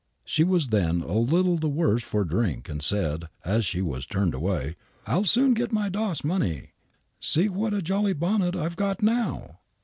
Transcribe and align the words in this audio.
She 0.25 0.43
was 0.43 0.69
then 0.69 1.01
a 1.01 1.13
little 1.19 1.57
the 1.57 1.69
worse 1.69 2.01
for 2.01 2.23
drink 2.25 2.67
and 2.67 2.81
said, 2.81 3.25
as 3.45 3.65
she 3.67 3.83
was 3.83 4.07
turned 4.07 4.33
away:" 4.33 4.75
I'll 5.05 5.25
soon 5.25 5.53
get 5.53 5.71
my' 5.71 5.89
doss' 5.89 6.23
money. 6.23 6.71
See 7.19 7.47
what 7.47 7.75
a 7.75 7.83
jolly 7.83 8.13
bonnet 8.13 8.55
I've 8.55 8.77
got 8.77 9.03
now 9.03 9.59